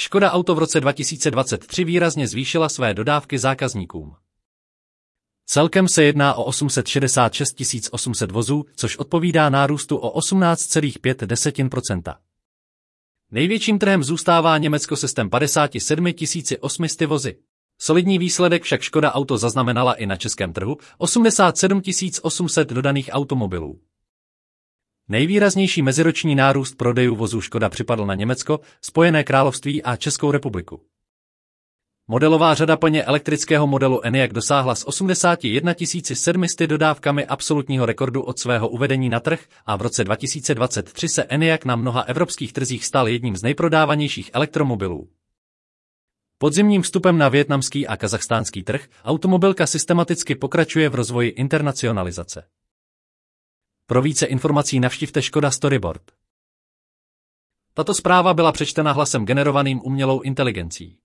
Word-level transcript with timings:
Škoda 0.00 0.32
Auto 0.32 0.54
v 0.54 0.58
roce 0.58 0.80
2023 0.80 1.84
výrazně 1.84 2.28
zvýšila 2.28 2.68
své 2.68 2.94
dodávky 2.94 3.38
zákazníkům. 3.38 4.14
Celkem 5.46 5.88
se 5.88 6.04
jedná 6.04 6.34
o 6.34 6.44
866 6.44 7.56
800 7.90 8.30
vozů, 8.30 8.64
což 8.76 8.96
odpovídá 8.96 9.48
nárůstu 9.48 9.96
o 9.96 10.20
18,5 10.20 12.14
Největším 13.30 13.78
trhem 13.78 14.04
zůstává 14.04 14.58
Německo 14.58 14.96
systém 14.96 15.30
57 15.30 16.06
800 16.60 17.08
vozy. 17.08 17.36
Solidní 17.78 18.18
výsledek 18.18 18.62
však 18.62 18.80
Škoda 18.80 19.12
Auto 19.12 19.38
zaznamenala 19.38 19.94
i 19.94 20.06
na 20.06 20.16
českém 20.16 20.52
trhu 20.52 20.76
87 20.98 21.82
800 22.22 22.68
dodaných 22.68 23.10
automobilů. 23.12 23.80
Nejvýraznější 25.08 25.82
meziroční 25.82 26.34
nárůst 26.34 26.74
prodejů 26.74 27.16
vozů 27.16 27.40
Škoda 27.40 27.68
připadl 27.68 28.06
na 28.06 28.14
Německo, 28.14 28.60
Spojené 28.80 29.24
království 29.24 29.82
a 29.82 29.96
Českou 29.96 30.30
republiku. 30.30 30.80
Modelová 32.08 32.54
řada 32.54 32.76
plně 32.76 33.04
elektrického 33.04 33.66
modelu 33.66 34.06
Enyaq 34.06 34.32
dosáhla 34.32 34.74
s 34.74 34.88
81 34.88 35.74
700 36.14 36.70
dodávkami 36.70 37.26
absolutního 37.26 37.86
rekordu 37.86 38.22
od 38.22 38.38
svého 38.38 38.68
uvedení 38.68 39.08
na 39.08 39.20
trh 39.20 39.40
a 39.66 39.76
v 39.76 39.82
roce 39.82 40.04
2023 40.04 41.08
se 41.08 41.24
Enyaq 41.24 41.64
na 41.64 41.76
mnoha 41.76 42.00
evropských 42.00 42.52
trzích 42.52 42.84
stal 42.84 43.08
jedním 43.08 43.36
z 43.36 43.42
nejprodávanějších 43.42 44.30
elektromobilů. 44.32 45.08
Podzimním 46.38 46.82
vstupem 46.82 47.18
na 47.18 47.28
větnamský 47.28 47.86
a 47.86 47.96
kazachstánský 47.96 48.62
trh 48.62 48.84
automobilka 49.04 49.66
systematicky 49.66 50.34
pokračuje 50.34 50.88
v 50.88 50.94
rozvoji 50.94 51.28
internacionalizace. 51.28 52.42
Pro 53.90 54.02
více 54.02 54.26
informací 54.26 54.80
navštivte 54.80 55.22
Škoda 55.22 55.50
Storyboard. 55.50 56.02
Tato 57.74 57.94
zpráva 57.94 58.34
byla 58.34 58.52
přečtena 58.52 58.92
hlasem 58.92 59.26
generovaným 59.26 59.80
umělou 59.84 60.20
inteligencí. 60.20 60.97